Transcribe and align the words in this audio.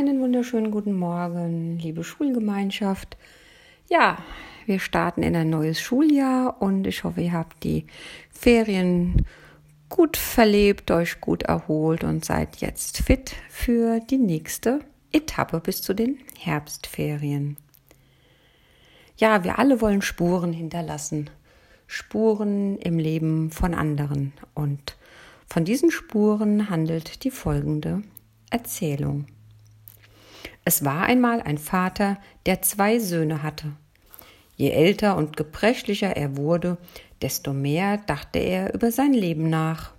Einen 0.00 0.22
wunderschönen 0.22 0.70
guten 0.70 0.94
Morgen, 0.94 1.78
liebe 1.78 2.04
Schulgemeinschaft. 2.04 3.18
Ja, 3.90 4.16
wir 4.64 4.78
starten 4.78 5.22
in 5.22 5.36
ein 5.36 5.50
neues 5.50 5.78
Schuljahr 5.78 6.62
und 6.62 6.86
ich 6.86 7.04
hoffe, 7.04 7.20
ihr 7.20 7.34
habt 7.34 7.62
die 7.64 7.84
Ferien 8.30 9.26
gut 9.90 10.16
verlebt, 10.16 10.90
euch 10.90 11.20
gut 11.20 11.42
erholt 11.42 12.02
und 12.02 12.24
seid 12.24 12.62
jetzt 12.62 12.96
fit 13.02 13.34
für 13.50 14.00
die 14.00 14.16
nächste 14.16 14.80
Etappe 15.12 15.60
bis 15.60 15.82
zu 15.82 15.92
den 15.92 16.18
Herbstferien. 16.38 17.58
Ja, 19.18 19.44
wir 19.44 19.58
alle 19.58 19.82
wollen 19.82 20.00
Spuren 20.00 20.54
hinterlassen. 20.54 21.28
Spuren 21.86 22.78
im 22.78 22.98
Leben 22.98 23.50
von 23.50 23.74
anderen. 23.74 24.32
Und 24.54 24.96
von 25.46 25.66
diesen 25.66 25.90
Spuren 25.90 26.70
handelt 26.70 27.22
die 27.22 27.30
folgende 27.30 28.00
Erzählung. 28.48 29.26
Es 30.64 30.84
war 30.84 31.04
einmal 31.04 31.40
ein 31.40 31.58
Vater, 31.58 32.18
der 32.46 32.62
zwei 32.62 32.98
Söhne 32.98 33.42
hatte. 33.42 33.72
Je 34.56 34.70
älter 34.70 35.16
und 35.16 35.36
gebrechlicher 35.36 36.16
er 36.16 36.36
wurde, 36.36 36.76
desto 37.22 37.52
mehr 37.52 37.98
dachte 37.98 38.38
er 38.38 38.74
über 38.74 38.92
sein 38.92 39.14
Leben 39.14 39.48
nach. 39.48 39.92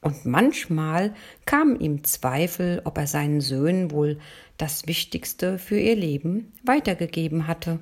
Und 0.00 0.24
manchmal 0.24 1.14
kamen 1.44 1.80
ihm 1.80 2.04
Zweifel, 2.04 2.82
ob 2.84 2.98
er 2.98 3.06
seinen 3.06 3.40
Söhnen 3.40 3.90
wohl 3.90 4.18
das 4.56 4.86
Wichtigste 4.86 5.58
für 5.58 5.78
ihr 5.78 5.96
Leben 5.96 6.52
weitergegeben 6.64 7.46
hatte. 7.46 7.80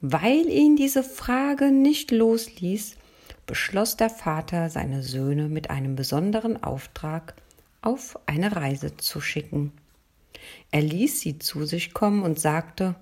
Weil 0.00 0.48
ihn 0.48 0.76
diese 0.76 1.02
Frage 1.02 1.70
nicht 1.70 2.10
losließ, 2.10 2.96
beschloss 3.46 3.96
der 3.96 4.10
Vater, 4.10 4.68
seine 4.70 5.02
Söhne 5.02 5.48
mit 5.48 5.70
einem 5.70 5.96
besonderen 5.96 6.62
Auftrag 6.62 7.34
auf 7.82 8.18
eine 8.26 8.56
Reise 8.56 8.96
zu 8.96 9.20
schicken. 9.20 9.72
Er 10.70 10.82
ließ 10.82 11.20
sie 11.20 11.38
zu 11.38 11.64
sich 11.64 11.94
kommen 11.94 12.22
und 12.22 12.38
sagte 12.38 12.94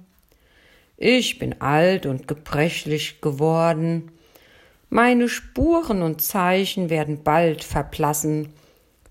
Ich 0.97 1.39
bin 1.39 1.61
alt 1.61 2.07
und 2.07 2.29
gebrechlich 2.29 3.21
geworden. 3.21 4.11
Meine 4.91 5.29
Spuren 5.29 6.03
und 6.03 6.21
Zeichen 6.21 6.91
werden 6.91 7.23
bald 7.23 7.65
verblassen. 7.65 8.53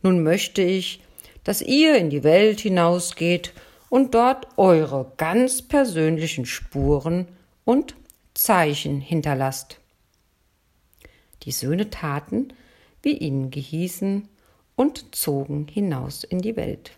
Nun 0.03 0.23
möchte 0.23 0.61
ich, 0.61 1.01
dass 1.43 1.61
ihr 1.61 1.95
in 1.95 2.09
die 2.09 2.23
Welt 2.23 2.59
hinausgeht 2.59 3.53
und 3.89 4.13
dort 4.13 4.47
eure 4.57 5.11
ganz 5.17 5.61
persönlichen 5.61 6.45
Spuren 6.45 7.27
und 7.65 7.95
Zeichen 8.33 9.01
hinterlasst. 9.01 9.79
Die 11.43 11.51
Söhne 11.51 11.89
taten, 11.89 12.53
wie 13.01 13.17
ihnen 13.17 13.49
gehießen, 13.49 14.27
und 14.75 15.15
zogen 15.15 15.67
hinaus 15.67 16.23
in 16.23 16.39
die 16.39 16.55
Welt. 16.55 16.91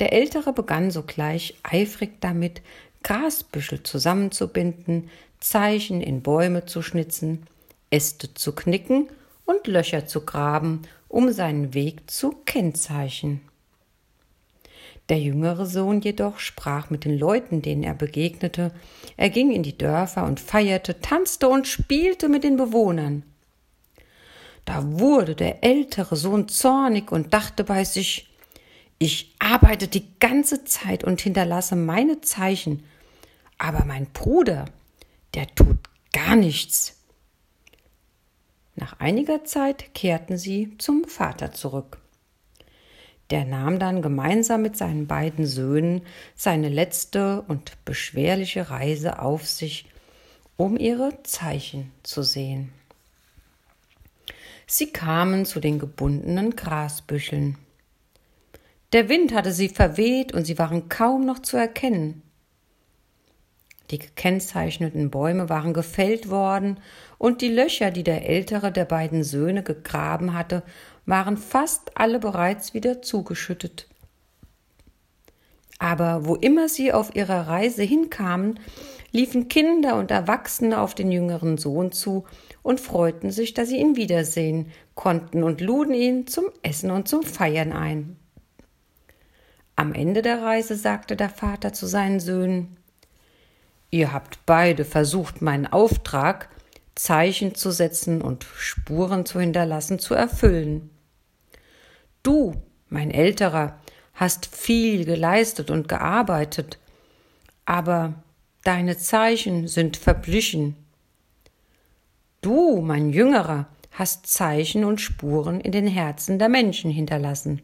Der 0.00 0.12
Ältere 0.12 0.52
begann 0.52 0.90
sogleich 0.90 1.54
eifrig 1.62 2.20
damit, 2.20 2.62
Grasbüschel 3.02 3.82
zusammenzubinden, 3.82 5.10
Zeichen 5.40 6.00
in 6.00 6.22
Bäume 6.22 6.64
zu 6.64 6.82
schnitzen, 6.82 7.46
Äste 7.90 8.32
zu 8.34 8.54
knicken 8.54 9.08
und 9.44 9.66
Löcher 9.66 10.06
zu 10.06 10.22
graben, 10.24 10.82
um 11.08 11.30
seinen 11.30 11.74
Weg 11.74 12.10
zu 12.10 12.34
kennzeichnen. 12.44 13.40
Der 15.10 15.20
jüngere 15.20 15.66
Sohn 15.66 16.00
jedoch 16.00 16.38
sprach 16.38 16.88
mit 16.88 17.04
den 17.04 17.18
Leuten, 17.18 17.60
denen 17.60 17.82
er 17.82 17.94
begegnete, 17.94 18.72
er 19.18 19.28
ging 19.28 19.52
in 19.52 19.62
die 19.62 19.76
Dörfer 19.76 20.24
und 20.24 20.40
feierte, 20.40 21.00
tanzte 21.00 21.48
und 21.48 21.68
spielte 21.68 22.30
mit 22.30 22.42
den 22.42 22.56
Bewohnern. 22.56 23.22
Da 24.64 24.82
wurde 24.98 25.34
der 25.34 25.62
ältere 25.62 26.16
Sohn 26.16 26.48
zornig 26.48 27.12
und 27.12 27.34
dachte 27.34 27.64
bei 27.64 27.84
sich 27.84 28.33
Ich 28.98 29.34
arbeite 29.38 29.88
die 29.88 30.06
ganze 30.18 30.64
Zeit 30.64 31.04
und 31.04 31.20
hinterlasse 31.20 31.76
meine 31.76 32.20
Zeichen, 32.20 32.84
aber 33.58 33.84
mein 33.84 34.06
Bruder, 34.06 34.66
der 35.34 35.46
tut 35.54 35.78
gar 36.12 36.36
nichts. 36.36 36.96
Nach 38.76 38.98
einiger 38.98 39.44
Zeit 39.44 39.94
kehrten 39.94 40.36
sie 40.38 40.76
zum 40.78 41.04
Vater 41.04 41.52
zurück. 41.52 41.98
Der 43.30 43.44
nahm 43.44 43.78
dann 43.78 44.02
gemeinsam 44.02 44.62
mit 44.62 44.76
seinen 44.76 45.06
beiden 45.06 45.46
Söhnen 45.46 46.02
seine 46.34 46.68
letzte 46.68 47.42
und 47.42 47.84
beschwerliche 47.84 48.70
Reise 48.70 49.20
auf 49.20 49.48
sich, 49.48 49.86
um 50.56 50.76
ihre 50.76 51.22
Zeichen 51.22 51.90
zu 52.02 52.22
sehen. 52.22 52.72
Sie 54.66 54.92
kamen 54.92 55.46
zu 55.46 55.60
den 55.60 55.78
gebundenen 55.78 56.56
Grasbüscheln. 56.56 57.58
Der 58.94 59.08
Wind 59.08 59.34
hatte 59.34 59.50
sie 59.50 59.68
verweht 59.68 60.32
und 60.32 60.44
sie 60.44 60.56
waren 60.56 60.88
kaum 60.88 61.26
noch 61.26 61.40
zu 61.40 61.56
erkennen. 61.56 62.22
Die 63.90 63.98
gekennzeichneten 63.98 65.10
Bäume 65.10 65.48
waren 65.48 65.74
gefällt 65.74 66.30
worden, 66.30 66.78
und 67.18 67.42
die 67.42 67.48
Löcher, 67.48 67.90
die 67.90 68.04
der 68.04 68.28
ältere 68.28 68.70
der 68.70 68.84
beiden 68.84 69.24
Söhne 69.24 69.64
gegraben 69.64 70.32
hatte, 70.32 70.62
waren 71.06 71.36
fast 71.36 71.98
alle 71.98 72.20
bereits 72.20 72.72
wieder 72.72 73.02
zugeschüttet. 73.02 73.88
Aber 75.80 76.24
wo 76.24 76.36
immer 76.36 76.68
sie 76.68 76.92
auf 76.92 77.16
ihrer 77.16 77.48
Reise 77.48 77.82
hinkamen, 77.82 78.60
liefen 79.10 79.48
Kinder 79.48 79.96
und 79.96 80.12
Erwachsene 80.12 80.80
auf 80.80 80.94
den 80.94 81.10
jüngeren 81.10 81.58
Sohn 81.58 81.90
zu 81.90 82.26
und 82.62 82.78
freuten 82.78 83.32
sich, 83.32 83.54
dass 83.54 83.70
sie 83.70 83.78
ihn 83.78 83.96
wiedersehen 83.96 84.70
konnten 84.94 85.42
und 85.42 85.60
luden 85.60 85.94
ihn 85.94 86.28
zum 86.28 86.44
Essen 86.62 86.92
und 86.92 87.08
zum 87.08 87.24
Feiern 87.24 87.72
ein. 87.72 88.18
Am 89.84 89.92
Ende 89.92 90.22
der 90.22 90.40
Reise 90.40 90.76
sagte 90.76 91.14
der 91.14 91.28
Vater 91.28 91.74
zu 91.74 91.84
seinen 91.84 92.18
Söhnen 92.18 92.78
Ihr 93.90 94.14
habt 94.14 94.38
beide 94.46 94.82
versucht, 94.82 95.42
meinen 95.42 95.66
Auftrag, 95.66 96.48
Zeichen 96.94 97.54
zu 97.54 97.70
setzen 97.70 98.22
und 98.22 98.44
Spuren 98.44 99.26
zu 99.26 99.40
hinterlassen, 99.40 99.98
zu 99.98 100.14
erfüllen. 100.14 100.88
Du, 102.22 102.54
mein 102.88 103.10
Älterer, 103.10 103.78
hast 104.14 104.46
viel 104.46 105.04
geleistet 105.04 105.70
und 105.70 105.86
gearbeitet, 105.86 106.78
aber 107.66 108.14
deine 108.62 108.96
Zeichen 108.96 109.68
sind 109.68 109.98
verblichen. 109.98 110.76
Du, 112.40 112.80
mein 112.80 113.10
Jüngerer, 113.10 113.66
hast 113.90 114.28
Zeichen 114.28 114.82
und 114.86 115.02
Spuren 115.02 115.60
in 115.60 115.72
den 115.72 115.86
Herzen 115.86 116.38
der 116.38 116.48
Menschen 116.48 116.90
hinterlassen. 116.90 117.60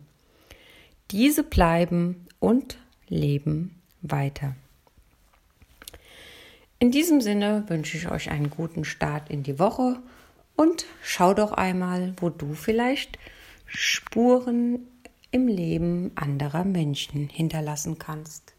Diese 1.11 1.43
bleiben 1.43 2.27
und 2.39 2.79
leben 3.09 3.81
weiter. 4.01 4.55
In 6.79 6.91
diesem 6.91 7.21
Sinne 7.21 7.65
wünsche 7.69 7.97
ich 7.97 8.11
euch 8.11 8.31
einen 8.31 8.49
guten 8.49 8.85
Start 8.85 9.29
in 9.29 9.43
die 9.43 9.59
Woche 9.59 9.99
und 10.57 10.87
schau 11.03 11.35
doch 11.35 11.53
einmal, 11.53 12.15
wo 12.19 12.31
du 12.31 12.55
vielleicht 12.55 13.19
Spuren 13.67 14.87
im 15.31 15.49
Leben 15.49 16.13
anderer 16.15 16.65
Menschen 16.65 17.29
hinterlassen 17.29 17.99
kannst. 17.99 18.55